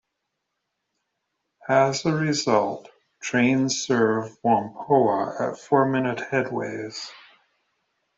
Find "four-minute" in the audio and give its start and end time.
5.59-6.17